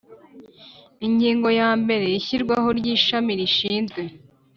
Ingingo 1.05 1.47
ya 1.59 1.69
mbere 1.81 2.05
Ishyirwaho 2.19 2.67
ry 2.79 2.85
Ishami 2.95 3.31
Rishinzwe 3.39 4.01